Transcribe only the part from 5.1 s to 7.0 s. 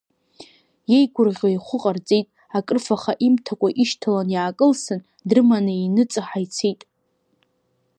дрыманы иныҵаҳа ицеит.